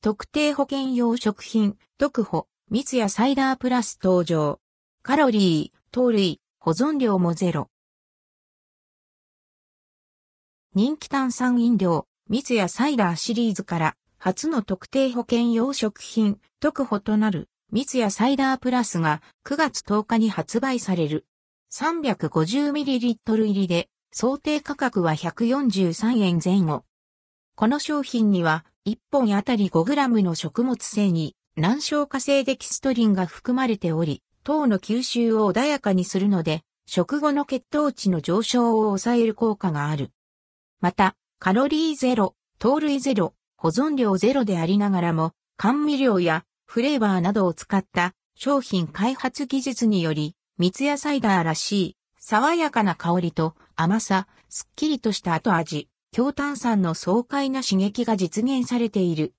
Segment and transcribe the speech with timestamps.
[0.00, 4.60] 特定保険用食品、特保、蜜やサイダープラス登場。
[5.02, 7.68] カロリー、糖類、保存量もゼロ。
[10.72, 21.26] 人気炭酸飲料、蜜やサイダーシリーズから、初の特定保険用食品、特保となる、蜜やサイダープラスが9月10日に発売される。
[21.72, 26.84] 350ml 入りで、想定価格は143円前後。
[27.58, 40.12] この商品には、1本あたり 5g の食物繊維、難消化性デキストリンが含まれており、糖の吸収を穏やかにするので、食後の血糖値の上昇を抑える効果がある。
[40.80, 59.34] また、カロリーゼロ、糖類ゼロ、保存量ゼロでありながらも、甘味料やフレーバーなどを使った商品開発技術により、蜜やサイダーらしい、爽やかな香りと甘さ、すっきりとした後味、強炭酸の爽快な刺激が実現されている。